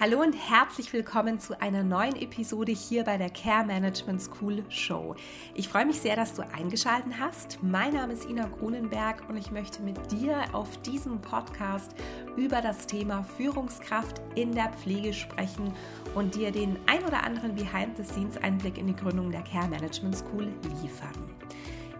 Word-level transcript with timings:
Hallo 0.00 0.20
und 0.20 0.32
herzlich 0.32 0.92
willkommen 0.92 1.40
zu 1.40 1.60
einer 1.60 1.82
neuen 1.82 2.14
Episode 2.14 2.70
hier 2.70 3.02
bei 3.02 3.16
der 3.18 3.30
Care 3.30 3.66
Management 3.66 4.22
School 4.22 4.62
Show. 4.68 5.16
Ich 5.54 5.68
freue 5.68 5.86
mich 5.86 5.98
sehr, 5.98 6.14
dass 6.14 6.34
du 6.34 6.42
eingeschaltet 6.52 7.14
hast. 7.18 7.58
Mein 7.64 7.94
Name 7.94 8.12
ist 8.12 8.24
Ina 8.24 8.46
Grunenberg 8.46 9.28
und 9.28 9.36
ich 9.36 9.50
möchte 9.50 9.82
mit 9.82 10.12
dir 10.12 10.44
auf 10.52 10.68
diesem 10.82 11.20
Podcast 11.20 11.96
über 12.36 12.60
das 12.60 12.86
Thema 12.86 13.24
Führungskraft 13.24 14.22
in 14.36 14.52
der 14.52 14.68
Pflege 14.68 15.12
sprechen 15.12 15.74
und 16.14 16.36
dir 16.36 16.52
den 16.52 16.78
ein 16.86 17.02
oder 17.02 17.24
anderen 17.24 17.56
Behind-the-Scenes-Einblick 17.56 18.78
in 18.78 18.86
die 18.86 18.94
Gründung 18.94 19.32
der 19.32 19.42
Care 19.42 19.66
Management 19.66 20.16
School 20.16 20.46
liefern. 20.80 21.28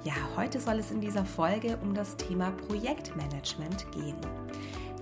Ja, 0.05 0.15
heute 0.37 0.61
soll 0.61 0.79
es 0.79 0.93
in 0.93 1.01
dieser 1.01 1.25
Folge 1.25 1.77
um 1.83 1.95
das 1.95 2.17
Thema 2.17 2.53
Projektmanagement 2.69 3.91
gehen. 3.91 4.15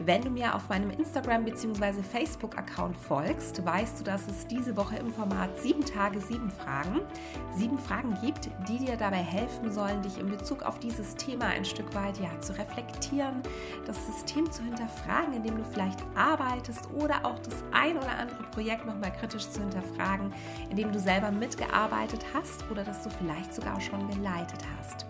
Wenn 0.00 0.20
du 0.22 0.30
mir 0.30 0.54
auf 0.54 0.68
meinem 0.68 0.90
Instagram 0.90 1.44
bzw. 1.44 2.02
Facebook-Account 2.02 2.96
folgst, 2.96 3.64
weißt 3.64 4.00
du, 4.00 4.04
dass 4.04 4.28
es 4.28 4.46
diese 4.46 4.76
Woche 4.76 4.96
im 4.96 5.12
Format 5.12 5.58
7 5.62 5.84
Tage, 5.84 6.20
7 6.20 6.50
Fragen, 6.50 7.00
7 7.54 7.78
Fragen 7.78 8.16
gibt, 8.20 8.50
die 8.68 8.78
dir 8.78 8.96
dabei 8.96 9.16
helfen 9.16 9.72
sollen, 9.72 10.02
dich 10.02 10.18
in 10.18 10.28
Bezug 10.28 10.62
auf 10.62 10.78
dieses 10.78 11.14
Thema 11.14 11.46
ein 11.46 11.64
Stück 11.64 11.94
weit 11.94 12.18
ja, 12.18 12.28
zu 12.40 12.52
reflektieren, 12.58 13.42
das 13.86 13.96
System 14.06 14.50
zu 14.50 14.62
hinterfragen, 14.62 15.32
in 15.32 15.42
dem 15.42 15.56
du 15.56 15.64
vielleicht 15.64 16.00
arbeitest 16.14 16.90
oder 16.92 17.24
auch 17.24 17.38
das 17.38 17.64
ein 17.72 17.96
oder 17.96 18.18
andere 18.18 18.42
Projekt 18.50 18.84
nochmal 18.84 19.12
kritisch 19.12 19.48
zu 19.48 19.60
hinterfragen, 19.60 20.32
in 20.68 20.76
dem 20.76 20.92
du 20.92 21.00
selber 21.00 21.30
mitgearbeitet 21.30 22.24
hast 22.34 22.70
oder 22.70 22.84
das 22.84 23.02
du 23.02 23.08
vielleicht 23.10 23.54
sogar 23.54 23.80
schon 23.80 24.06
geleitet 24.10 24.62
hast. 24.78 25.06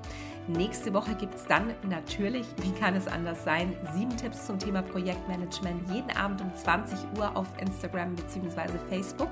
Nächste 0.48 0.94
Woche 0.94 1.14
gibt 1.16 1.34
es 1.34 1.44
dann 1.46 1.74
natürlich, 1.88 2.46
wie 2.62 2.70
kann 2.78 2.94
es 2.94 3.08
anders 3.08 3.42
sein, 3.42 3.76
sieben 3.94 4.16
Tipps 4.16 4.46
zum 4.46 4.60
Thema 4.60 4.80
Projektmanagement 4.80 5.90
jeden 5.92 6.10
Abend 6.16 6.40
um 6.40 6.54
20 6.54 6.96
Uhr 7.18 7.36
auf 7.36 7.48
Instagram 7.60 8.14
bzw. 8.14 8.78
Facebook. 8.88 9.30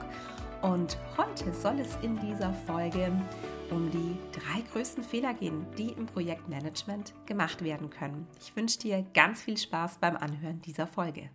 Und 0.63 0.99
heute 1.17 1.53
soll 1.53 1.79
es 1.79 1.97
in 2.03 2.19
dieser 2.19 2.53
Folge 2.67 3.13
um 3.71 3.91
die 3.93 4.17
drei 4.33 4.63
größten 4.73 5.05
Fehler 5.05 5.35
gehen, 5.35 5.65
die 5.79 5.91
im 5.93 6.07
Projektmanagement 6.07 7.15
gemacht 7.27 7.63
werden 7.63 7.91
können. 7.91 8.27
Ich 8.41 8.57
wünsche 8.57 8.81
dir 8.81 9.05
ganz 9.15 9.43
viel 9.43 9.57
Spaß 9.57 9.99
beim 10.01 10.17
Anhören 10.17 10.63
dieser 10.63 10.89
Folge. 10.89 11.31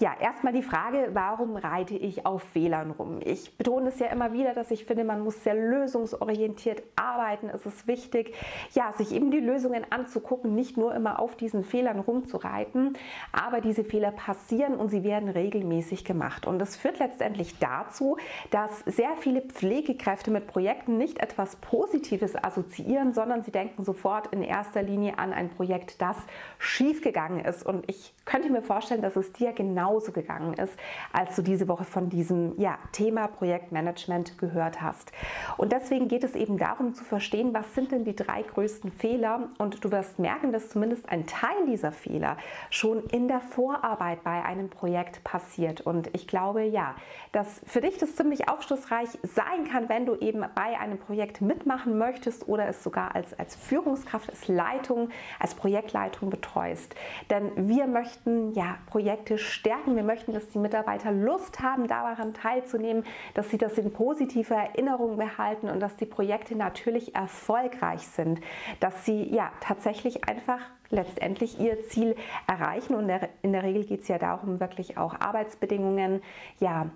Ja, 0.00 0.14
erstmal 0.20 0.52
die 0.52 0.62
Frage, 0.62 1.10
warum 1.12 1.56
reite 1.56 1.96
ich 1.96 2.24
auf 2.24 2.44
Fehlern 2.44 2.92
rum? 2.92 3.18
Ich 3.24 3.58
betone 3.58 3.88
es 3.88 3.98
ja 3.98 4.06
immer 4.06 4.32
wieder, 4.32 4.54
dass 4.54 4.70
ich 4.70 4.84
finde, 4.84 5.02
man 5.02 5.20
muss 5.22 5.42
sehr 5.42 5.56
lösungsorientiert 5.56 6.84
arbeiten. 6.94 7.50
Es 7.52 7.66
ist 7.66 7.88
wichtig, 7.88 8.32
ja, 8.74 8.92
sich 8.92 9.12
eben 9.12 9.32
die 9.32 9.40
Lösungen 9.40 9.84
anzugucken, 9.90 10.54
nicht 10.54 10.76
nur 10.76 10.94
immer 10.94 11.18
auf 11.18 11.34
diesen 11.34 11.64
Fehlern 11.64 11.98
rumzureiten, 11.98 12.96
aber 13.32 13.60
diese 13.60 13.82
Fehler 13.82 14.12
passieren 14.12 14.76
und 14.76 14.88
sie 14.88 15.02
werden 15.02 15.28
regelmäßig 15.28 16.04
gemacht. 16.04 16.46
Und 16.46 16.60
das 16.60 16.76
führt 16.76 17.00
letztendlich 17.00 17.58
dazu, 17.58 18.18
dass 18.52 18.78
sehr 18.86 19.16
viele 19.16 19.40
Pflegekräfte 19.40 20.30
mit 20.30 20.46
Projekten 20.46 20.96
nicht 20.96 21.18
etwas 21.18 21.56
Positives 21.56 22.36
assoziieren, 22.36 23.14
sondern 23.14 23.42
sie 23.42 23.50
denken 23.50 23.82
sofort 23.82 24.28
in 24.28 24.44
erster 24.44 24.84
Linie 24.84 25.18
an 25.18 25.32
ein 25.32 25.50
Projekt, 25.50 26.00
das 26.00 26.16
schiefgegangen 26.58 27.44
ist. 27.44 27.66
Und 27.66 27.90
ich 27.90 28.14
könnte 28.24 28.48
mir 28.50 28.62
vorstellen, 28.62 29.02
dass 29.02 29.16
es 29.16 29.32
dir 29.32 29.52
genau 29.52 29.87
genauso 29.88 30.12
gegangen 30.12 30.54
ist, 30.54 30.76
als 31.12 31.34
du 31.36 31.42
diese 31.42 31.66
Woche 31.66 31.84
von 31.84 32.10
diesem 32.10 32.58
ja, 32.60 32.78
Thema 32.92 33.26
Projektmanagement 33.26 34.38
gehört 34.38 34.82
hast. 34.82 35.12
Und 35.56 35.72
deswegen 35.72 36.08
geht 36.08 36.24
es 36.24 36.34
eben 36.34 36.58
darum 36.58 36.94
zu 36.94 37.04
verstehen, 37.04 37.54
was 37.54 37.74
sind 37.74 37.92
denn 37.92 38.04
die 38.04 38.14
drei 38.14 38.42
größten 38.42 38.92
Fehler. 38.92 39.48
Und 39.58 39.82
du 39.84 39.90
wirst 39.90 40.18
merken, 40.18 40.52
dass 40.52 40.68
zumindest 40.68 41.08
ein 41.08 41.26
Teil 41.26 41.66
dieser 41.66 41.92
Fehler 41.92 42.36
schon 42.70 43.02
in 43.04 43.28
der 43.28 43.40
Vorarbeit 43.40 44.22
bei 44.24 44.44
einem 44.44 44.68
Projekt 44.68 45.24
passiert. 45.24 45.80
Und 45.80 46.10
ich 46.14 46.26
glaube 46.26 46.62
ja, 46.64 46.94
dass 47.32 47.60
für 47.66 47.80
dich 47.80 47.96
das 47.98 48.14
ziemlich 48.14 48.48
aufschlussreich 48.48 49.08
sein 49.22 49.64
kann, 49.70 49.88
wenn 49.88 50.04
du 50.04 50.16
eben 50.16 50.44
bei 50.54 50.78
einem 50.78 50.98
Projekt 50.98 51.40
mitmachen 51.40 51.96
möchtest 51.96 52.46
oder 52.46 52.68
es 52.68 52.82
sogar 52.82 53.14
als, 53.14 53.38
als 53.38 53.56
Führungskraft, 53.56 54.28
als 54.28 54.48
Leitung, 54.48 55.08
als 55.38 55.54
Projektleitung 55.54 56.28
betreust. 56.28 56.94
Denn 57.30 57.68
wir 57.68 57.86
möchten 57.86 58.52
ja 58.52 58.76
Projekte 58.86 59.38
stärken 59.38 59.77
stärken. 59.78 59.96
Wir 59.96 60.02
möchten, 60.02 60.32
dass 60.32 60.48
die 60.48 60.58
Mitarbeiter 60.58 61.12
Lust 61.12 61.60
haben, 61.60 61.86
daran 61.86 62.34
teilzunehmen, 62.34 63.04
dass 63.34 63.50
sie 63.50 63.58
das 63.58 63.78
in 63.78 63.92
positiver 63.92 64.56
Erinnerung 64.56 65.16
behalten 65.16 65.68
und 65.68 65.80
dass 65.80 65.96
die 65.96 66.06
Projekte 66.06 66.56
natürlich 66.56 67.14
erfolgreich 67.14 68.06
sind, 68.06 68.40
dass 68.80 69.04
sie 69.04 69.22
ja 69.34 69.50
tatsächlich 69.60 70.28
einfach 70.28 70.60
letztendlich 70.90 71.60
ihr 71.60 71.82
Ziel 71.88 72.16
erreichen. 72.46 72.94
Und 72.94 73.10
in 73.42 73.52
der 73.52 73.62
Regel 73.62 73.84
geht 73.84 74.02
es 74.02 74.08
ja 74.08 74.18
darum, 74.18 74.60
wirklich 74.60 74.96
auch 74.96 75.18
Arbeitsbedingungen 75.20 76.22
ja, 76.60 76.86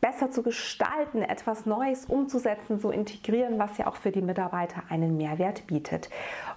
besser 0.00 0.30
zu 0.30 0.42
gestalten, 0.42 1.22
etwas 1.22 1.66
Neues 1.66 2.06
umzusetzen, 2.06 2.80
zu 2.80 2.90
integrieren, 2.90 3.58
was 3.58 3.78
ja 3.78 3.86
auch 3.86 3.96
für 3.96 4.10
die 4.10 4.22
Mitarbeiter 4.22 4.82
einen 4.88 5.16
Mehrwert 5.16 5.66
bietet. 5.66 6.10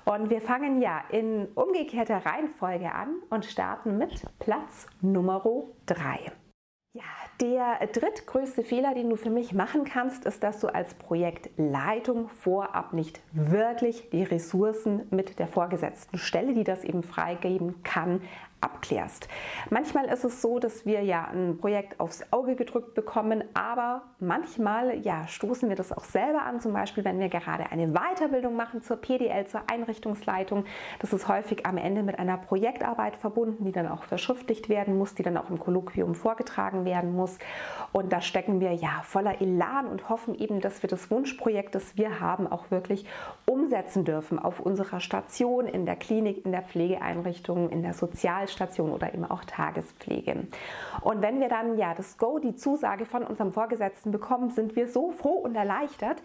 Und 0.05 0.29
wir 0.29 0.41
fangen 0.41 0.81
ja 0.81 1.01
in 1.09 1.47
umgekehrter 1.55 2.25
Reihenfolge 2.25 2.91
an 2.91 3.09
und 3.29 3.45
starten 3.45 3.97
mit 3.97 4.23
Platz 4.39 4.87
Nummer 5.01 5.41
3. 5.85 6.31
Ja, 6.93 7.03
der 7.39 7.87
drittgrößte 7.87 8.63
Fehler, 8.63 8.93
den 8.93 9.09
du 9.09 9.15
für 9.15 9.29
mich 9.29 9.53
machen 9.53 9.85
kannst, 9.85 10.25
ist, 10.25 10.43
dass 10.43 10.59
du 10.59 10.67
als 10.67 10.93
Projektleitung 10.93 12.27
vorab 12.27 12.91
nicht 12.91 13.21
wirklich 13.31 14.09
die 14.09 14.23
Ressourcen 14.23 15.07
mit 15.09 15.39
der 15.39 15.47
vorgesetzten 15.47 16.17
Stelle, 16.17 16.53
die 16.53 16.65
das 16.65 16.83
eben 16.83 17.01
freigeben 17.01 17.81
kann, 17.83 18.21
abklärst. 18.61 19.27
Manchmal 19.69 20.05
ist 20.05 20.23
es 20.23 20.41
so, 20.41 20.59
dass 20.59 20.85
wir 20.85 21.03
ja 21.03 21.27
ein 21.33 21.57
Projekt 21.57 21.99
aufs 21.99 22.23
Auge 22.31 22.55
gedrückt 22.55 22.93
bekommen, 22.93 23.43
aber 23.53 24.03
manchmal 24.19 24.99
ja, 24.99 25.27
stoßen 25.27 25.67
wir 25.67 25.75
das 25.75 25.91
auch 25.91 26.03
selber 26.03 26.43
an, 26.43 26.61
zum 26.61 26.73
Beispiel 26.73 27.03
wenn 27.03 27.19
wir 27.19 27.29
gerade 27.29 27.71
eine 27.71 27.87
Weiterbildung 27.87 28.55
machen 28.55 28.81
zur 28.81 28.97
PDL, 28.97 29.47
zur 29.47 29.63
Einrichtungsleitung. 29.71 30.65
Das 30.99 31.13
ist 31.13 31.27
häufig 31.27 31.65
am 31.65 31.77
Ende 31.77 32.03
mit 32.03 32.19
einer 32.19 32.37
Projektarbeit 32.37 33.15
verbunden, 33.15 33.65
die 33.65 33.71
dann 33.71 33.87
auch 33.87 34.03
verschriftlicht 34.03 34.69
werden 34.69 34.97
muss, 34.97 35.15
die 35.15 35.23
dann 35.23 35.37
auch 35.37 35.49
im 35.49 35.59
Kolloquium 35.59 36.15
vorgetragen 36.15 36.85
werden 36.85 37.15
muss. 37.15 37.37
Und 37.91 38.13
da 38.13 38.21
stecken 38.21 38.59
wir 38.59 38.73
ja 38.73 39.01
voller 39.03 39.41
Elan 39.41 39.87
und 39.87 40.09
hoffen 40.09 40.35
eben, 40.35 40.61
dass 40.61 40.83
wir 40.83 40.89
das 40.89 41.09
Wunschprojekt, 41.09 41.75
das 41.75 41.97
wir 41.97 42.19
haben, 42.19 42.47
auch 42.47 42.69
wirklich 42.71 43.05
umsetzen 43.45 44.05
dürfen 44.05 44.39
auf 44.39 44.59
unserer 44.59 44.99
Station, 44.99 45.65
in 45.65 45.85
der 45.85 45.95
Klinik, 45.95 46.45
in 46.45 46.51
der 46.51 46.61
Pflegeeinrichtung, 46.61 47.69
in 47.69 47.81
der 47.81 47.93
Sozial 47.93 48.47
Station 48.51 48.91
oder 48.91 49.13
eben 49.13 49.25
auch 49.25 49.43
Tagespflege. 49.45 50.47
Und 51.01 51.21
wenn 51.21 51.39
wir 51.39 51.49
dann 51.49 51.77
ja 51.77 51.93
das 51.95 52.17
Go, 52.17 52.39
die 52.39 52.55
Zusage 52.55 53.05
von 53.05 53.23
unserem 53.23 53.51
Vorgesetzten 53.51 54.11
bekommen, 54.11 54.49
sind 54.51 54.75
wir 54.75 54.87
so 54.87 55.11
froh 55.11 55.35
und 55.35 55.55
erleichtert, 55.55 56.21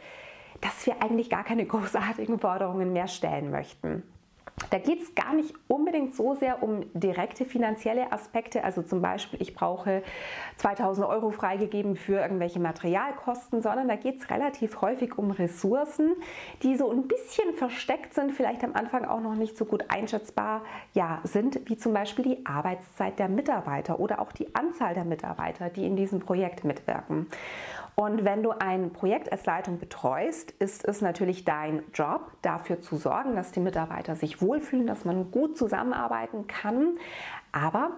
dass 0.60 0.86
wir 0.86 1.02
eigentlich 1.02 1.30
gar 1.30 1.44
keine 1.44 1.66
großartigen 1.66 2.38
Forderungen 2.38 2.92
mehr 2.92 3.08
stellen 3.08 3.50
möchten. 3.50 4.02
Da 4.70 4.78
geht 4.78 5.02
es 5.02 5.14
gar 5.14 5.34
nicht 5.34 5.54
unbedingt 5.68 6.14
so 6.14 6.34
sehr 6.34 6.62
um 6.62 6.86
direkte 6.94 7.44
finanzielle 7.44 8.10
Aspekte, 8.10 8.64
also 8.64 8.82
zum 8.82 9.02
Beispiel, 9.02 9.40
ich 9.42 9.54
brauche 9.54 10.02
2000 10.56 11.06
Euro 11.06 11.30
freigegeben 11.30 11.94
für 11.94 12.20
irgendwelche 12.20 12.58
Materialkosten, 12.58 13.60
sondern 13.60 13.86
da 13.86 13.96
geht 13.96 14.20
es 14.20 14.30
relativ 14.30 14.80
häufig 14.80 15.18
um 15.18 15.30
Ressourcen, 15.30 16.12
die 16.62 16.76
so 16.76 16.90
ein 16.90 17.06
bisschen 17.06 17.52
versteckt 17.54 18.14
sind, 18.14 18.32
vielleicht 18.32 18.64
am 18.64 18.74
Anfang 18.74 19.04
auch 19.04 19.20
noch 19.20 19.34
nicht 19.34 19.58
so 19.58 19.66
gut 19.66 19.84
einschätzbar 19.88 20.62
ja, 20.94 21.20
sind, 21.24 21.60
wie 21.68 21.76
zum 21.76 21.92
Beispiel 21.92 22.24
die 22.24 22.46
Arbeitszeit 22.46 23.18
der 23.18 23.28
Mitarbeiter 23.28 24.00
oder 24.00 24.20
auch 24.20 24.32
die 24.32 24.54
Anzahl 24.54 24.94
der 24.94 25.04
Mitarbeiter, 25.04 25.68
die 25.68 25.84
in 25.84 25.96
diesem 25.96 26.20
Projekt 26.20 26.64
mitwirken. 26.64 27.26
Und 27.98 28.26
wenn 28.26 28.42
du 28.42 28.50
ein 28.50 28.92
Projekt 28.92 29.32
als 29.32 29.46
Leitung 29.46 29.78
betreust, 29.78 30.50
ist 30.50 30.86
es 30.86 31.00
natürlich 31.00 31.46
dein 31.46 31.82
Job, 31.94 32.30
dafür 32.42 32.82
zu 32.82 32.96
sorgen, 32.96 33.36
dass 33.36 33.52
die 33.52 33.60
Mitarbeiter 33.60 34.16
sich 34.16 34.42
wohlfühlen, 34.42 34.86
dass 34.86 35.06
man 35.06 35.30
gut 35.30 35.56
zusammenarbeiten 35.56 36.46
kann. 36.46 36.98
Aber 37.52 37.92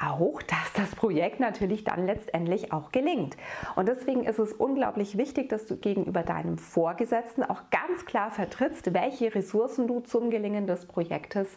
auch, 0.00 0.42
dass 0.42 0.72
das 0.74 0.94
Projekt 0.94 1.40
natürlich 1.40 1.84
dann 1.84 2.06
letztendlich 2.06 2.72
auch 2.72 2.92
gelingt. 2.92 3.36
Und 3.76 3.88
deswegen 3.88 4.24
ist 4.24 4.38
es 4.38 4.52
unglaublich 4.52 5.16
wichtig, 5.16 5.48
dass 5.48 5.66
du 5.66 5.76
gegenüber 5.76 6.22
deinem 6.22 6.58
Vorgesetzten 6.58 7.42
auch 7.42 7.62
ganz 7.70 8.04
klar 8.04 8.30
vertrittst, 8.30 8.92
welche 8.92 9.34
Ressourcen 9.34 9.86
du 9.86 10.00
zum 10.00 10.30
Gelingen 10.30 10.66
des 10.66 10.86
Projektes 10.86 11.48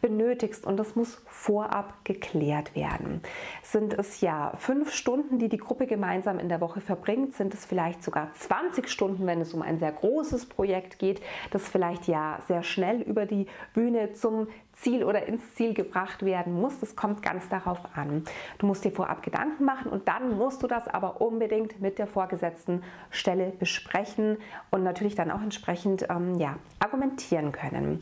benötigst. 0.00 0.66
Und 0.66 0.76
das 0.76 0.96
muss 0.96 1.22
vorab 1.26 2.04
geklärt 2.04 2.74
werden. 2.74 3.22
Sind 3.62 3.94
es 3.94 4.20
ja 4.20 4.52
fünf 4.56 4.92
Stunden, 4.92 5.38
die 5.38 5.48
die 5.48 5.58
Gruppe 5.58 5.86
gemeinsam 5.86 6.38
in 6.38 6.48
der 6.48 6.60
Woche 6.60 6.80
verbringt? 6.80 7.34
Sind 7.34 7.54
es 7.54 7.64
vielleicht 7.64 8.02
sogar 8.02 8.32
20 8.34 8.88
Stunden, 8.88 9.26
wenn 9.26 9.40
es 9.40 9.54
um 9.54 9.62
ein 9.62 9.78
sehr 9.78 9.92
großes 9.92 10.46
Projekt 10.46 10.98
geht, 10.98 11.20
das 11.50 11.68
vielleicht 11.68 12.08
ja 12.08 12.38
sehr 12.48 12.62
schnell 12.62 13.00
über 13.02 13.26
die 13.26 13.46
Bühne 13.72 14.12
zum 14.12 14.48
Ziel 14.76 15.04
oder 15.04 15.26
ins 15.26 15.54
Ziel 15.54 15.74
gebracht 15.74 16.24
werden 16.24 16.60
muss. 16.60 16.80
Das 16.80 16.96
kommt 16.96 17.22
ganz 17.22 17.48
darauf 17.48 17.78
an. 17.94 18.24
Du 18.58 18.66
musst 18.66 18.84
dir 18.84 18.92
vorab 18.92 19.22
Gedanken 19.22 19.64
machen 19.64 19.90
und 19.90 20.08
dann 20.08 20.36
musst 20.36 20.62
du 20.62 20.66
das 20.66 20.88
aber 20.88 21.20
unbedingt 21.20 21.80
mit 21.80 21.98
der 21.98 22.06
vorgesetzten 22.06 22.82
Stelle 23.10 23.52
besprechen 23.58 24.38
und 24.70 24.82
natürlich 24.82 25.14
dann 25.14 25.30
auch 25.30 25.42
entsprechend 25.42 26.06
ähm, 26.10 26.34
ja, 26.36 26.56
argumentieren 26.78 27.52
können. 27.52 28.00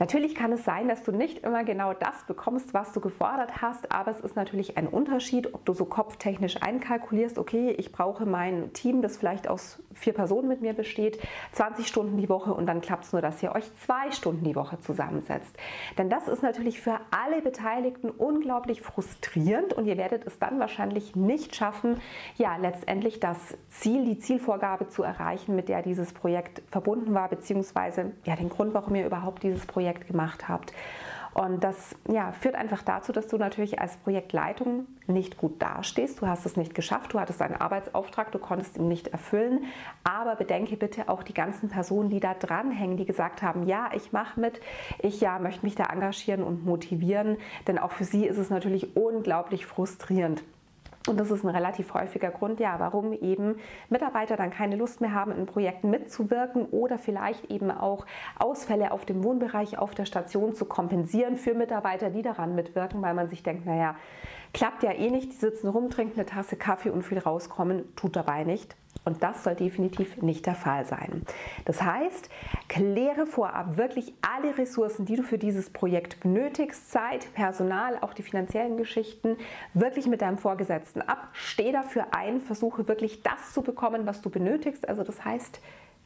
Natürlich 0.00 0.34
kann 0.34 0.50
es 0.50 0.64
sein, 0.64 0.88
dass 0.88 1.04
du 1.04 1.12
nicht 1.12 1.44
immer 1.44 1.62
genau 1.62 1.92
das 1.92 2.24
bekommst, 2.26 2.74
was 2.74 2.92
du 2.92 3.00
gefordert 3.00 3.62
hast, 3.62 3.92
aber 3.92 4.10
es 4.10 4.20
ist 4.20 4.34
natürlich 4.34 4.76
ein 4.76 4.88
Unterschied, 4.88 5.54
ob 5.54 5.64
du 5.64 5.72
so 5.72 5.84
kopftechnisch 5.84 6.60
einkalkulierst, 6.60 7.38
okay, 7.38 7.70
ich 7.78 7.92
brauche 7.92 8.26
mein 8.26 8.72
Team, 8.72 9.02
das 9.02 9.16
vielleicht 9.16 9.46
aus 9.46 9.80
vier 9.92 10.12
Personen 10.12 10.48
mit 10.48 10.62
mir 10.62 10.72
besteht, 10.72 11.20
20 11.52 11.86
Stunden 11.86 12.16
die 12.16 12.28
Woche 12.28 12.52
und 12.52 12.66
dann 12.66 12.80
klappt 12.80 13.04
es 13.04 13.12
nur, 13.12 13.22
dass 13.22 13.40
ihr 13.40 13.54
euch 13.54 13.72
zwei 13.76 14.10
Stunden 14.10 14.42
die 14.44 14.56
Woche 14.56 14.80
zusammensetzt. 14.80 15.56
Denn 15.96 16.10
das 16.10 16.26
ist 16.26 16.42
natürlich 16.42 16.80
für 16.80 16.98
alle 17.12 17.40
Beteiligten 17.40 18.10
unglaublich 18.10 18.82
frustrierend 18.82 19.74
und 19.74 19.86
ihr 19.86 19.96
werdet 19.96 20.26
es 20.26 20.40
dann 20.40 20.58
wahrscheinlich 20.58 21.14
nicht 21.14 21.54
schaffen, 21.54 22.00
ja, 22.36 22.56
letztendlich 22.56 23.20
das 23.20 23.38
Ziel, 23.68 24.04
die 24.04 24.18
Zielvorgabe 24.18 24.88
zu 24.88 25.04
erreichen, 25.04 25.54
mit 25.54 25.68
der 25.68 25.82
dieses 25.82 26.12
Projekt 26.12 26.62
verbunden 26.68 27.14
war, 27.14 27.28
beziehungsweise 27.28 28.10
ja, 28.24 28.34
den 28.34 28.48
Grund, 28.48 28.74
warum 28.74 28.96
ihr 28.96 29.06
überhaupt 29.06 29.44
dieses 29.44 29.64
Projekt 29.66 29.83
Projekt 29.84 30.06
gemacht 30.06 30.48
habt. 30.48 30.72
Und 31.34 31.64
das 31.64 31.96
ja, 32.08 32.30
führt 32.30 32.54
einfach 32.54 32.82
dazu, 32.82 33.10
dass 33.10 33.26
du 33.26 33.36
natürlich 33.36 33.80
als 33.80 33.96
Projektleitung 33.96 34.86
nicht 35.08 35.36
gut 35.36 35.60
dastehst. 35.60 36.22
Du 36.22 36.28
hast 36.28 36.46
es 36.46 36.56
nicht 36.56 36.76
geschafft, 36.76 37.12
du 37.12 37.18
hattest 37.18 37.42
einen 37.42 37.56
Arbeitsauftrag, 37.56 38.30
du 38.30 38.38
konntest 38.38 38.76
ihn 38.76 38.86
nicht 38.86 39.08
erfüllen. 39.08 39.64
Aber 40.04 40.36
bedenke 40.36 40.76
bitte 40.76 41.08
auch 41.08 41.24
die 41.24 41.34
ganzen 41.34 41.68
Personen, 41.68 42.08
die 42.08 42.20
da 42.20 42.34
dranhängen, 42.34 42.96
die 42.96 43.04
gesagt 43.04 43.42
haben, 43.42 43.66
ja, 43.66 43.90
ich 43.94 44.12
mache 44.12 44.38
mit, 44.38 44.60
ich 45.02 45.20
ja, 45.20 45.40
möchte 45.40 45.66
mich 45.66 45.74
da 45.74 45.86
engagieren 45.86 46.44
und 46.44 46.64
motivieren. 46.64 47.36
Denn 47.66 47.80
auch 47.80 47.90
für 47.90 48.04
sie 48.04 48.26
ist 48.26 48.38
es 48.38 48.48
natürlich 48.48 48.96
unglaublich 48.96 49.66
frustrierend. 49.66 50.44
Und 51.06 51.20
das 51.20 51.30
ist 51.30 51.44
ein 51.44 51.50
relativ 51.50 51.92
häufiger 51.92 52.30
Grund, 52.30 52.60
ja, 52.60 52.76
warum 52.78 53.12
eben 53.12 53.56
Mitarbeiter 53.90 54.36
dann 54.36 54.50
keine 54.50 54.76
Lust 54.76 55.02
mehr 55.02 55.12
haben, 55.12 55.32
in 55.32 55.44
Projekten 55.44 55.90
mitzuwirken 55.90 56.64
oder 56.66 56.98
vielleicht 56.98 57.50
eben 57.50 57.70
auch 57.70 58.06
Ausfälle 58.38 58.90
auf 58.90 59.04
dem 59.04 59.22
Wohnbereich 59.22 59.76
auf 59.76 59.94
der 59.94 60.06
Station 60.06 60.54
zu 60.54 60.64
kompensieren 60.64 61.36
für 61.36 61.52
Mitarbeiter, 61.52 62.08
die 62.08 62.22
daran 62.22 62.54
mitwirken, 62.54 63.02
weil 63.02 63.12
man 63.12 63.28
sich 63.28 63.42
denkt, 63.42 63.66
naja, 63.66 63.96
klappt 64.54 64.82
ja 64.82 64.92
eh 64.92 65.10
nicht, 65.10 65.32
die 65.32 65.36
sitzen 65.36 65.68
rum, 65.68 65.90
trinken 65.90 66.20
eine 66.20 66.26
Tasse 66.26 66.56
Kaffee 66.56 66.88
und 66.88 67.02
viel 67.02 67.18
rauskommen, 67.18 67.94
tut 67.96 68.16
dabei 68.16 68.44
nicht. 68.44 68.74
Und 69.04 69.22
das 69.22 69.44
soll 69.44 69.54
definitiv 69.54 70.22
nicht 70.22 70.46
der 70.46 70.54
Fall 70.54 70.86
sein. 70.86 71.22
Das 71.64 71.82
heißt, 71.82 72.30
kläre 72.68 73.26
vorab 73.26 73.76
wirklich 73.76 74.14
alle 74.22 74.56
Ressourcen, 74.56 75.04
die 75.04 75.16
du 75.16 75.22
für 75.22 75.38
dieses 75.38 75.70
Projekt 75.70 76.20
benötigst, 76.20 76.90
Zeit, 76.90 77.32
Personal, 77.34 77.98
auch 78.00 78.14
die 78.14 78.22
finanziellen 78.22 78.76
Geschichten, 78.76 79.36
wirklich 79.74 80.06
mit 80.06 80.22
deinem 80.22 80.38
Vorgesetzten 80.38 81.02
ab. 81.02 81.28
Steh 81.32 81.72
dafür 81.72 82.06
ein, 82.12 82.40
versuche 82.40 82.88
wirklich 82.88 83.22
das 83.22 83.52
zu 83.52 83.62
bekommen, 83.62 84.06
was 84.06 84.22
du 84.22 84.30
benötigst. 84.30 84.88
Also 84.88 85.04
das 85.04 85.24
heißt, 85.24 85.60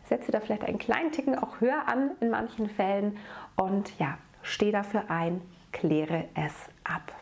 setze 0.05 0.33
da 0.33 0.41
vielleicht 0.41 0.65
einen 0.65 0.79
kleinen 0.79 1.13
Ticken 1.13 1.39
auch 1.39 1.61
höher 1.61 1.87
an 1.87 2.13
in 2.21 2.31
manchen 2.31 2.69
Fällen 2.69 3.19
und 3.57 3.97
ja, 3.99 4.19
steh 4.43 4.73
dafür 4.73 5.05
ein, 5.09 5.41
kläre 5.73 6.25
es 6.35 6.55
ab. 6.85 7.13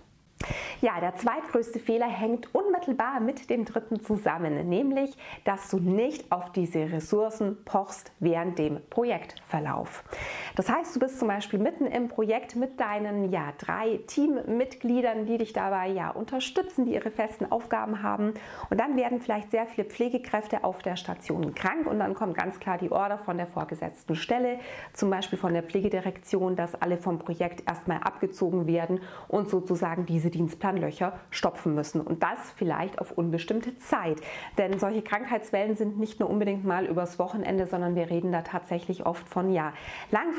Ja, 0.81 1.01
der 1.01 1.17
zweitgrößte 1.17 1.79
Fehler 1.79 2.09
hängt 2.09 2.55
unmittelbar 2.55 3.21
mit 3.21 3.49
dem 3.49 3.65
dritten 3.65 4.01
zusammen, 4.01 4.69
nämlich, 4.69 5.17
dass 5.45 5.71
du 5.71 5.79
nicht 5.79 6.31
auf 6.31 6.53
diese 6.53 6.93
Ressourcen 6.93 7.65
pochst 7.65 8.13
während 8.21 8.59
dem 8.59 8.81
Projektverlauf. 8.91 10.05
Das 10.57 10.71
heißt, 10.71 10.97
du 10.97 11.01
bist 11.01 11.19
zum 11.19 11.29
Beispiel 11.29 11.59
mitten 11.59 11.87
im 11.87 12.09
Projekt 12.09 12.57
mit 12.57 12.81
deinen 12.81 13.31
ja, 13.31 13.53
drei 13.59 14.01
Teammitgliedern, 14.07 15.27
die 15.27 15.37
dich 15.37 15.53
dabei 15.53 15.89
ja 15.89 16.09
unterstützen, 16.09 16.87
die 16.87 16.95
ihre 16.95 17.11
festen 17.11 17.53
Aufgaben 17.53 18.03
haben. 18.03 18.33
Und 18.71 18.81
dann 18.81 18.97
werden 18.97 19.21
vielleicht 19.21 19.51
sehr 19.51 19.67
viele 19.67 19.87
Pflegekräfte 19.87 20.65
auf 20.65 20.79
der 20.79 20.97
Station 20.97 21.55
krank 21.55 21.87
und 21.87 21.99
dann 21.99 22.15
kommt 22.15 22.39
ganz 22.39 22.59
klar 22.59 22.79
die 22.79 22.91
Order 22.91 23.19
von 23.19 23.37
der 23.37 23.47
vorgesetzten 23.47 24.17
Stelle, 24.17 24.59
zum 24.95 25.11
Beispiel 25.11 25.39
von 25.39 25.53
der 25.53 25.63
Pflegedirektion, 25.63 26.57
dass 26.57 26.75
alle 26.75 26.97
vom 26.97 27.19
Projekt 27.19 27.69
erstmal 27.69 27.99
abgezogen 27.99 28.67
werden 28.67 29.01
und 29.29 29.51
sozusagen 29.51 30.07
diese 30.07 30.31
Dienstplanlöcher 30.31 31.19
stopfen 31.29 31.75
müssen. 31.75 32.01
Und 32.01 32.23
das 32.23 32.39
vielleicht 32.57 32.99
auf 32.99 33.13
unbestimmte 33.13 33.79
Zeit. 33.79 34.23
Denn 34.57 34.79
solche 34.79 35.03
Krankheitswellen 35.03 35.77
sind 35.77 35.99
nicht 35.99 36.19
nur 36.19 36.31
unbedingt 36.31 36.65
mal 36.65 36.87
übers 36.87 37.19
Wochenende, 37.19 37.67
sondern 37.67 37.95
wir 37.95 38.09
reden 38.09 38.33
da 38.33 38.41
tatsächlich 38.41 39.05
oft 39.05 39.29
von 39.29 39.53
ja, 39.53 39.75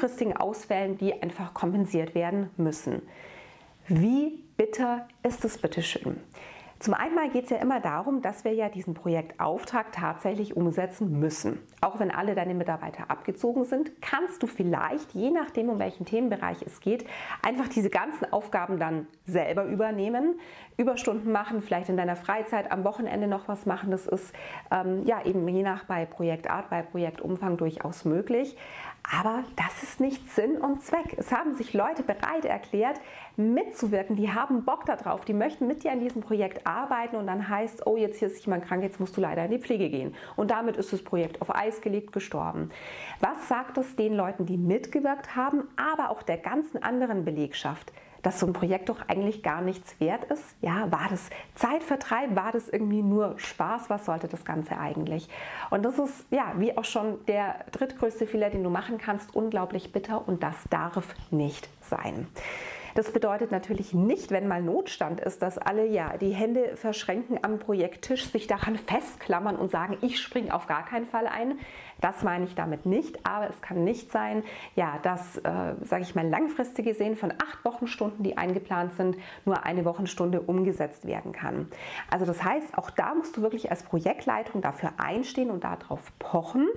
langfristigen 0.07 0.37
Ausfällen, 0.37 0.97
die 0.97 1.21
einfach 1.21 1.53
kompensiert 1.53 2.15
werden 2.15 2.49
müssen. 2.55 3.01
Wie 3.89 4.41
bitter 4.55 5.05
ist 5.21 5.43
es 5.43 5.57
bitte 5.57 5.81
schön? 5.81 6.17
Zum 6.79 6.93
einen 6.93 7.31
geht 7.33 7.45
es 7.45 7.49
ja 7.49 7.57
immer 7.57 7.79
darum, 7.79 8.21
dass 8.21 8.43
wir 8.43 8.53
ja 8.53 8.69
diesen 8.69 8.93
Projektauftrag 8.93 9.91
tatsächlich 9.91 10.55
umsetzen 10.55 11.19
müssen. 11.19 11.59
Auch 11.81 11.99
wenn 11.99 12.11
alle 12.11 12.35
deine 12.35 12.53
Mitarbeiter 12.53 13.09
abgezogen 13.09 13.65
sind, 13.65 13.99
kannst 13.99 14.43
du 14.43 14.47
vielleicht, 14.47 15.11
je 15.13 15.31
nachdem, 15.31 15.69
um 15.69 15.79
welchen 15.79 16.05
Themenbereich 16.05 16.61
es 16.63 16.79
geht, 16.79 17.05
einfach 17.41 17.67
diese 17.67 17.89
ganzen 17.89 18.31
Aufgaben 18.31 18.77
dann 18.77 19.07
selber 19.25 19.65
übernehmen, 19.65 20.39
Überstunden 20.77 21.31
machen, 21.31 21.63
vielleicht 21.63 21.89
in 21.89 21.97
deiner 21.97 22.15
Freizeit 22.15 22.71
am 22.71 22.83
Wochenende 22.83 23.27
noch 23.27 23.47
was 23.47 23.65
machen. 23.65 23.89
Das 23.89 24.05
ist 24.05 24.31
ähm, 24.69 25.03
ja 25.03 25.25
eben 25.25 25.47
je 25.47 25.63
nach 25.63 25.85
bei 25.85 26.05
Projektart, 26.05 26.69
bei 26.69 26.83
Projektumfang 26.83 27.57
durchaus 27.57 28.05
möglich. 28.05 28.55
Aber 29.09 29.43
das 29.55 29.83
ist 29.83 30.01
nicht 30.01 30.29
Sinn 30.31 30.57
und 30.57 30.83
Zweck. 30.83 31.15
Es 31.17 31.31
haben 31.31 31.55
sich 31.55 31.73
Leute 31.73 32.03
bereit 32.03 32.43
erklärt, 32.43 32.99
mitzuwirken. 33.37 34.17
Die 34.17 34.33
haben 34.33 34.65
Bock 34.65 34.85
darauf. 34.85 35.23
Die 35.23 35.33
möchten 35.33 35.65
mit 35.65 35.83
dir 35.83 35.93
an 35.93 36.01
diesem 36.01 36.21
Projekt 36.21 36.67
arbeiten 36.67 37.15
und 37.15 37.27
dann 37.27 37.47
heißt, 37.47 37.87
oh, 37.87 37.95
jetzt 37.95 38.19
hier 38.19 38.27
ist 38.27 38.45
jemand 38.45 38.65
krank, 38.65 38.83
jetzt 38.83 38.99
musst 38.99 39.15
du 39.15 39.21
leider 39.21 39.45
in 39.45 39.51
die 39.51 39.59
Pflege 39.59 39.89
gehen. 39.89 40.13
Und 40.35 40.51
damit 40.51 40.75
ist 40.75 40.91
das 40.91 41.03
Projekt 41.03 41.41
auf 41.41 41.55
Eis 41.55 41.79
gelegt, 41.79 42.11
gestorben. 42.11 42.69
Was 43.21 43.47
sagt 43.47 43.77
es 43.77 43.95
den 43.95 44.13
Leuten, 44.13 44.45
die 44.45 44.57
mitgewirkt 44.57 45.35
haben, 45.35 45.69
aber 45.77 46.09
auch 46.09 46.21
der 46.21 46.37
ganzen 46.37 46.83
anderen 46.83 47.23
Belegschaft? 47.23 47.93
Dass 48.27 48.41
so 48.41 48.45
ein 48.45 48.51
Projekt 48.51 48.89
doch 48.89 49.07
eigentlich 49.07 49.41
gar 49.41 49.61
nichts 49.61 50.01
wert 50.01 50.25
ist? 50.25 50.43
Ja, 50.61 50.91
war 50.91 51.07
das 51.09 51.29
Zeitvertreib? 51.55 52.35
War 52.35 52.51
das 52.51 52.67
irgendwie 52.67 53.01
nur 53.01 53.39
Spaß? 53.39 53.89
Was 53.89 54.05
sollte 54.05 54.27
das 54.27 54.43
Ganze 54.43 54.77
eigentlich? 54.77 55.29
Und 55.69 55.83
das 55.83 55.97
ist, 55.97 56.25
ja, 56.29 56.51
wie 56.57 56.77
auch 56.77 56.83
schon 56.83 57.25
der 57.27 57.63
drittgrößte 57.71 58.27
Fehler, 58.27 58.49
den 58.49 58.65
du 58.65 58.69
machen 58.69 58.97
kannst, 58.97 59.33
unglaublich 59.33 59.93
bitter 59.93 60.27
und 60.27 60.43
das 60.43 60.55
darf 60.69 61.15
nicht 61.31 61.69
sein. 61.79 62.27
Das 62.97 63.11
bedeutet 63.11 63.51
natürlich 63.51 63.93
nicht, 63.93 64.31
wenn 64.31 64.47
mal 64.47 64.63
Notstand 64.63 65.21
ist, 65.21 65.43
dass 65.43 65.59
alle 65.59 65.85
ja 65.85 66.17
die 66.17 66.31
Hände 66.31 66.75
verschränken 66.77 67.37
am 67.43 67.59
Projekttisch, 67.59 68.25
sich 68.25 68.47
daran 68.47 68.75
festklammern 68.75 69.55
und 69.55 69.69
sagen, 69.69 69.99
ich 70.01 70.19
springe 70.19 70.51
auf 70.51 70.65
gar 70.65 70.83
keinen 70.83 71.05
Fall 71.05 71.27
ein. 71.27 71.59
Das 72.01 72.23
meine 72.23 72.45
ich 72.45 72.55
damit 72.55 72.87
nicht, 72.87 73.23
aber 73.23 73.51
es 73.51 73.61
kann 73.61 73.83
nicht 73.83 74.11
sein, 74.11 74.41
ja, 74.75 74.97
dass, 75.03 75.37
äh, 75.37 75.75
sage 75.83 76.01
ich 76.01 76.15
mal, 76.15 76.27
langfristig 76.27 76.85
gesehen 76.85 77.15
von 77.15 77.31
acht 77.33 77.63
Wochenstunden, 77.63 78.23
die 78.23 78.35
eingeplant 78.35 78.93
sind, 78.93 79.15
nur 79.45 79.63
eine 79.63 79.85
Wochenstunde 79.85 80.41
umgesetzt 80.41 81.05
werden 81.05 81.33
kann. 81.33 81.67
Also 82.09 82.25
das 82.25 82.43
heißt, 82.43 82.79
auch 82.79 82.89
da 82.89 83.13
musst 83.13 83.37
du 83.37 83.43
wirklich 83.43 83.69
als 83.69 83.83
Projektleitung 83.83 84.63
dafür 84.63 84.93
einstehen 84.97 85.51
und 85.51 85.63
darauf 85.63 86.01
pochen. 86.17 86.67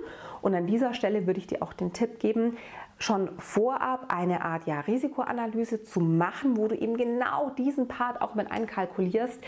Und 0.43 0.53
an 0.53 0.67
dieser 0.67 0.93
Stelle 0.93 1.25
würde 1.25 1.39
ich 1.39 1.47
dir 1.47 1.63
auch 1.63 1.73
den 1.73 1.93
Tipp 1.93 2.19
geben, 2.19 2.57
schon 3.01 3.29
vorab 3.39 4.05
eine 4.09 4.43
Art 4.45 4.67
ja, 4.67 4.79
Risikoanalyse 4.81 5.83
zu 5.83 5.99
machen, 5.99 6.57
wo 6.57 6.67
du 6.67 6.75
eben 6.75 6.97
genau 6.97 7.49
diesen 7.49 7.87
Part 7.87 8.21
auch 8.21 8.35
mit 8.35 8.51
einkalkulierst. 8.51 9.39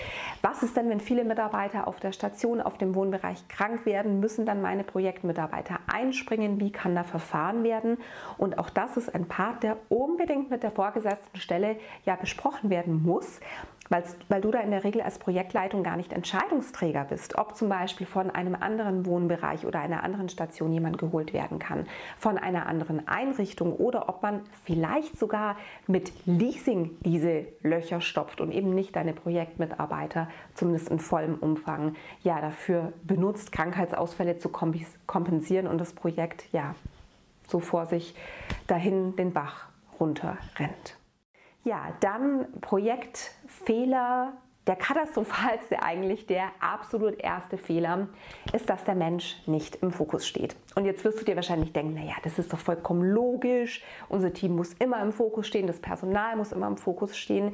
Was 0.41 0.63
ist 0.63 0.75
denn, 0.75 0.89
wenn 0.89 0.99
viele 0.99 1.23
Mitarbeiter 1.23 1.87
auf 1.87 1.99
der 1.99 2.11
Station, 2.11 2.61
auf 2.61 2.77
dem 2.77 2.95
Wohnbereich 2.95 3.47
krank 3.47 3.85
werden? 3.85 4.19
Müssen 4.19 4.45
dann 4.45 4.61
meine 4.61 4.83
Projektmitarbeiter 4.83 5.79
einspringen? 5.91 6.59
Wie 6.59 6.71
kann 6.71 6.95
da 6.95 7.03
verfahren 7.03 7.63
werden? 7.63 7.97
Und 8.37 8.57
auch 8.57 8.69
das 8.69 8.97
ist 8.97 9.13
ein 9.13 9.27
Part, 9.27 9.63
der 9.63 9.77
unbedingt 9.89 10.49
mit 10.49 10.63
der 10.63 10.71
vorgesetzten 10.71 11.39
Stelle 11.39 11.77
ja 12.05 12.15
besprochen 12.15 12.69
werden 12.69 13.03
muss, 13.03 13.39
weil, 13.89 14.41
du 14.41 14.51
da 14.51 14.59
in 14.59 14.71
der 14.71 14.83
Regel 14.83 15.01
als 15.01 15.19
Projektleitung 15.19 15.83
gar 15.83 15.97
nicht 15.97 16.13
Entscheidungsträger 16.13 17.05
bist, 17.05 17.37
ob 17.37 17.55
zum 17.55 17.69
Beispiel 17.69 18.07
von 18.07 18.31
einem 18.31 18.55
anderen 18.55 19.05
Wohnbereich 19.05 19.65
oder 19.65 19.79
einer 19.79 20.03
anderen 20.03 20.29
Station 20.29 20.71
jemand 20.71 20.97
geholt 20.97 21.33
werden 21.33 21.59
kann, 21.59 21.85
von 22.17 22.37
einer 22.37 22.65
anderen 22.65 23.07
Einrichtung 23.07 23.73
oder 23.73 24.09
ob 24.09 24.23
man 24.23 24.41
vielleicht 24.63 25.17
sogar 25.17 25.57
mit 25.87 26.11
Leasing 26.25 26.91
diese 27.01 27.45
Löcher 27.61 28.01
stopft 28.01 28.41
und 28.41 28.51
eben 28.51 28.73
nicht 28.73 28.95
deine 28.95 29.13
Projektmitarbeiter 29.13 30.29
zumindest 30.53 30.89
in 30.89 30.99
vollem 30.99 31.35
Umfang 31.35 31.95
ja 32.23 32.41
dafür 32.41 32.93
benutzt, 33.03 33.51
Krankheitsausfälle 33.51 34.37
zu 34.37 34.49
kompensieren 34.49 35.67
und 35.67 35.77
das 35.77 35.93
Projekt 35.93 36.45
ja 36.51 36.75
so 37.47 37.59
vor 37.59 37.85
sich 37.85 38.15
dahin 38.67 39.15
den 39.15 39.33
Bach 39.33 39.67
runter 39.99 40.37
rennt. 40.57 40.97
Ja, 41.63 41.93
dann 42.01 42.59
Projektfehler 42.59 44.33
der 44.67 44.75
katastrophalste 44.77 45.83
eigentlich, 45.83 46.25
der 46.25 46.45
absolut 46.59 47.19
erste 47.19 47.57
Fehler, 47.57 48.07
ist, 48.53 48.69
dass 48.69 48.83
der 48.85 48.95
Mensch 48.95 49.35
nicht 49.45 49.75
im 49.77 49.91
Fokus 49.91 50.25
steht. 50.25 50.55
Und 50.75 50.85
jetzt 50.85 51.03
wirst 51.03 51.19
du 51.19 51.25
dir 51.25 51.35
wahrscheinlich 51.35 51.73
denken, 51.73 51.95
naja, 51.95 52.15
das 52.23 52.39
ist 52.39 52.53
doch 52.53 52.59
vollkommen 52.59 53.03
logisch. 53.03 53.83
Unser 54.07 54.33
Team 54.33 54.55
muss 54.55 54.73
immer 54.73 55.01
im 55.01 55.11
Fokus 55.11 55.47
stehen, 55.47 55.67
das 55.67 55.79
Personal 55.79 56.37
muss 56.37 56.51
immer 56.51 56.67
im 56.67 56.77
Fokus 56.77 57.17
stehen. 57.17 57.53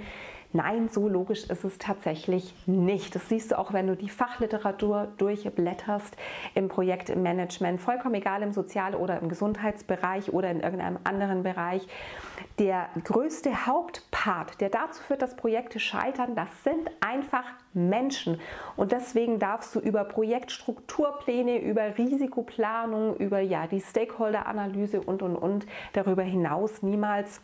Nein, 0.51 0.89
so 0.89 1.07
logisch 1.07 1.43
ist 1.43 1.63
es 1.63 1.77
tatsächlich 1.77 2.55
nicht. 2.65 3.13
Das 3.13 3.29
siehst 3.29 3.51
du 3.51 3.59
auch, 3.59 3.71
wenn 3.71 3.85
du 3.85 3.95
die 3.95 4.09
Fachliteratur 4.09 5.07
durchblätterst 5.17 6.17
im 6.55 6.69
Projektmanagement, 6.69 7.79
vollkommen 7.79 8.15
egal 8.15 8.41
im 8.41 8.51
Sozial- 8.51 8.95
oder 8.95 9.19
im 9.19 9.29
Gesundheitsbereich 9.29 10.33
oder 10.33 10.49
in 10.49 10.61
irgendeinem 10.61 10.97
anderen 11.03 11.43
Bereich. 11.43 11.87
Der 12.57 12.89
größte 13.03 13.67
Hauptpart, 14.19 14.59
der 14.61 14.69
dazu 14.69 15.01
führt, 15.01 15.21
dass 15.21 15.35
Projekte 15.35 15.79
scheitern, 15.79 16.35
das 16.35 16.49
sind 16.63 16.89
einfach 16.99 17.45
Menschen. 17.73 18.39
Und 18.75 18.91
deswegen 18.91 19.39
darfst 19.39 19.75
du 19.75 19.79
über 19.79 20.03
Projektstrukturpläne, 20.03 21.59
über 21.59 21.97
Risikoplanung, 21.97 23.15
über 23.17 23.39
ja, 23.39 23.67
die 23.67 23.81
Stakeholder-Analyse 23.81 25.01
und, 25.01 25.21
und, 25.21 25.35
und 25.35 25.65
darüber 25.93 26.23
hinaus 26.23 26.81
niemals 26.81 27.41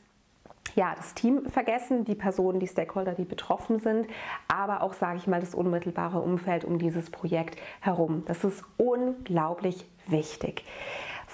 ja, 0.73 0.93
das 0.95 1.13
Team 1.13 1.45
vergessen, 1.45 2.03
die 2.03 2.15
Personen, 2.15 2.59
die 2.59 2.67
Stakeholder, 2.67 3.13
die 3.13 3.23
betroffen 3.23 3.79
sind, 3.79 4.07
aber 4.47 4.81
auch, 4.81 4.93
sage 4.93 5.17
ich 5.17 5.27
mal, 5.27 5.39
das 5.39 5.55
unmittelbare 5.55 6.19
Umfeld 6.19 6.65
um 6.65 6.79
dieses 6.79 7.09
Projekt 7.09 7.61
herum. 7.79 8.23
Das 8.25 8.43
ist 8.43 8.63
unglaublich 8.75 9.85
wichtig. 10.07 10.65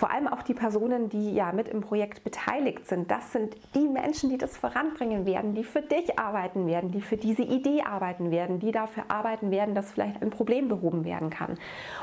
Vor 0.02 0.10
allem 0.10 0.28
auch 0.28 0.42
die 0.42 0.56
Personen, 0.56 1.10
die 1.10 1.32
ja 1.36 1.52
mit 1.52 1.68
im 1.68 1.82
Projekt 1.82 2.24
beteiligt 2.24 2.88
sind. 2.88 3.12
Das 3.12 3.34
sind 3.34 3.56
die 3.76 3.88
Menschen, 3.88 4.32
die 4.32 4.40
das 4.40 4.58
voranbringen 4.58 5.28
werden, 5.28 5.54
die 5.54 5.64
für 5.64 5.84
dich 5.84 6.18
arbeiten 6.18 6.66
werden, 6.66 6.90
die 6.90 7.02
für 7.02 7.18
diese 7.18 7.44
Idee 7.44 7.84
arbeiten 7.84 8.32
werden, 8.32 8.58
die 8.60 8.72
dafür 8.72 9.04
arbeiten 9.10 9.52
werden, 9.52 9.76
dass 9.76 9.92
vielleicht 9.92 10.20
ein 10.24 10.32
Problem 10.32 10.70
behoben 10.70 11.06
werden 11.06 11.30
kann. 11.30 11.60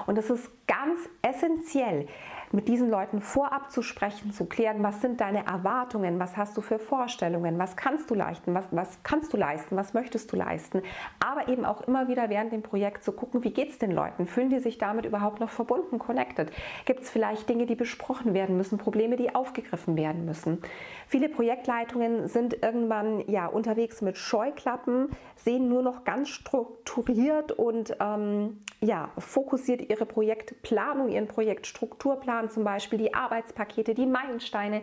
Und 0.06 0.16
das 0.16 0.30
ist 0.30 0.48
ganz 0.68 1.08
essentiell 1.22 2.06
mit 2.52 2.68
diesen 2.68 2.90
Leuten 2.90 3.20
vorab 3.20 3.70
zu 3.70 3.82
sprechen, 3.82 4.32
zu 4.32 4.46
klären, 4.46 4.82
was 4.82 5.00
sind 5.00 5.20
deine 5.20 5.46
Erwartungen, 5.46 6.18
was 6.18 6.36
hast 6.36 6.56
du 6.56 6.60
für 6.60 6.78
Vorstellungen, 6.78 7.58
was 7.58 7.76
kannst 7.76 8.10
du 8.10 8.14
leisten, 8.14 8.54
was, 8.54 8.66
was 8.70 9.02
kannst 9.02 9.32
du 9.32 9.36
leisten, 9.36 9.76
was 9.76 9.94
möchtest 9.94 10.32
du 10.32 10.36
leisten, 10.36 10.82
aber 11.20 11.48
eben 11.48 11.64
auch 11.64 11.82
immer 11.82 12.08
wieder 12.08 12.30
während 12.30 12.52
dem 12.52 12.62
Projekt 12.62 13.04
zu 13.04 13.12
gucken, 13.12 13.44
wie 13.44 13.50
geht 13.50 13.70
es 13.70 13.78
den 13.78 13.90
Leuten, 13.90 14.26
fühlen 14.26 14.50
die 14.50 14.60
sich 14.60 14.78
damit 14.78 15.04
überhaupt 15.04 15.40
noch 15.40 15.50
verbunden, 15.50 15.98
connected, 15.98 16.50
gibt 16.84 17.02
es 17.02 17.10
vielleicht 17.10 17.48
Dinge, 17.48 17.66
die 17.66 17.74
besprochen 17.74 18.34
werden 18.34 18.56
müssen, 18.56 18.78
Probleme, 18.78 19.16
die 19.16 19.34
aufgegriffen 19.34 19.96
werden 19.96 20.24
müssen. 20.24 20.58
Viele 21.06 21.28
Projektleitungen 21.28 22.28
sind 22.28 22.62
irgendwann 22.62 23.28
ja 23.28 23.46
unterwegs 23.46 24.02
mit 24.02 24.16
Scheuklappen, 24.16 25.10
sehen 25.36 25.68
nur 25.68 25.82
noch 25.82 26.04
ganz 26.04 26.28
strukturiert 26.28 27.52
und 27.52 27.96
ähm, 28.00 28.58
ja, 28.80 29.10
fokussiert 29.18 29.88
ihre 29.88 30.06
Projektplanung, 30.06 31.08
ihren 31.08 31.26
Projektstrukturplan 31.26 32.37
Jahren 32.38 32.50
zum 32.50 32.64
Beispiel, 32.64 32.98
die 32.98 33.14
Arbeitspakete, 33.14 33.94
die 33.94 34.06
Meilensteine. 34.06 34.82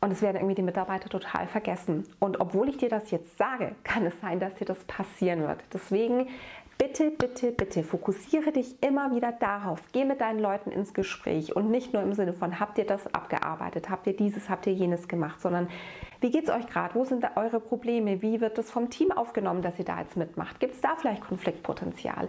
Und 0.00 0.12
es 0.12 0.22
werden 0.22 0.36
irgendwie 0.36 0.54
die 0.54 0.62
Mitarbeiter 0.62 1.08
total 1.08 1.46
vergessen. 1.46 2.06
Und 2.20 2.40
obwohl 2.40 2.68
ich 2.68 2.76
dir 2.76 2.88
das 2.88 3.10
jetzt 3.10 3.36
sage, 3.38 3.74
kann 3.82 4.04
es 4.06 4.14
sein, 4.20 4.38
dass 4.40 4.54
dir 4.54 4.66
das 4.66 4.78
passieren 4.84 5.40
wird. 5.40 5.58
Deswegen 5.72 6.28
bitte, 6.78 7.10
bitte, 7.10 7.52
bitte 7.52 7.82
fokussiere 7.82 8.52
dich 8.52 8.82
immer 8.82 9.14
wieder 9.14 9.32
darauf. 9.32 9.80
Geh 9.92 10.04
mit 10.04 10.20
deinen 10.20 10.38
Leuten 10.38 10.70
ins 10.70 10.94
Gespräch 10.94 11.54
und 11.54 11.70
nicht 11.70 11.92
nur 11.92 12.02
im 12.02 12.12
Sinne 12.12 12.32
von, 12.32 12.60
habt 12.60 12.78
ihr 12.78 12.86
das 12.86 13.12
abgearbeitet, 13.14 13.90
habt 13.90 14.06
ihr 14.06 14.16
dieses, 14.16 14.48
habt 14.48 14.66
ihr 14.66 14.72
jenes 14.72 15.08
gemacht, 15.08 15.40
sondern 15.40 15.68
wie 16.20 16.30
geht 16.30 16.44
es 16.44 16.50
euch 16.50 16.66
gerade? 16.66 16.94
Wo 16.94 17.04
sind 17.04 17.22
da 17.22 17.32
eure 17.36 17.60
Probleme? 17.60 18.22
Wie 18.22 18.40
wird 18.40 18.58
das 18.58 18.70
vom 18.70 18.88
Team 18.90 19.12
aufgenommen, 19.12 19.62
dass 19.62 19.78
ihr 19.78 19.84
da 19.84 20.00
jetzt 20.00 20.16
mitmacht? 20.16 20.60
Gibt 20.60 20.74
es 20.74 20.80
da 20.80 20.96
vielleicht 20.96 21.22
Konfliktpotenzial? 21.22 22.28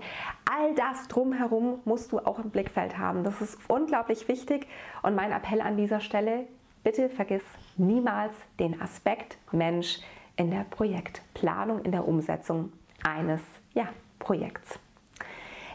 All 0.50 0.76
das 0.76 1.08
drumherum 1.08 1.80
musst 1.86 2.12
du 2.12 2.20
auch 2.20 2.40
im 2.40 2.50
Blickfeld 2.50 2.98
haben. 2.98 3.24
Das 3.24 3.42
ist 3.42 3.58
unglaublich 3.68 4.28
wichtig. 4.28 4.68
Und 5.04 5.16
mein 5.16 5.32
Appell 5.32 5.62
an 5.62 5.78
dieser 5.78 6.02
Stelle, 6.02 6.48
bitte 6.84 7.10
vergiss 7.10 7.44
niemals 7.78 8.34
den 8.60 8.82
Aspekt 8.82 9.38
Mensch 9.52 10.00
in 10.36 10.52
der 10.52 10.66
Projektplanung, 10.70 11.82
in 11.84 11.92
der 11.92 12.08
Umsetzung 12.08 12.74
eines 13.04 13.42
ja, 13.74 13.88
project. 14.20 14.78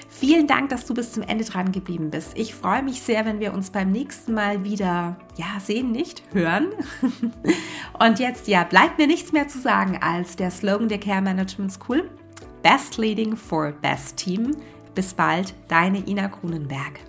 Vielen 0.08 0.48
Dank, 0.48 0.70
dass 0.70 0.86
du 0.86 0.94
bis 0.94 1.12
zum 1.12 1.24
Ende 1.24 1.44
dran 1.44 1.72
geblieben 1.72 2.10
bist. 2.10 2.32
Ich 2.36 2.56
freue 2.56 2.82
mich 2.82 3.02
sehr, 3.02 3.26
wenn 3.26 3.40
wir 3.40 3.54
uns 3.54 3.70
beim 3.70 3.92
nächsten 3.92 4.34
Mal 4.34 4.64
wieder, 4.64 5.18
ja, 5.36 5.60
sehen, 5.60 5.92
nicht 5.92 6.24
hören. 6.32 6.70
Und 8.00 8.20
jetzt, 8.20 8.48
ja, 8.48 8.64
bleibt 8.64 8.98
mir 8.98 9.08
nichts 9.08 9.32
mehr 9.32 9.48
zu 9.48 9.60
sagen 9.60 10.00
als 10.02 10.36
der 10.36 10.50
Slogan 10.50 10.90
der 10.90 11.00
Care 11.00 11.22
Management 11.22 11.74
School. 11.74 12.10
Best 12.64 12.98
Leading 12.98 13.36
for 13.36 13.74
Best 13.74 14.18
Team. 14.18 14.56
Bis 14.96 15.14
bald, 15.14 15.54
deine 15.68 16.00
Ina 16.08 16.28
Grunenberg. 16.28 17.00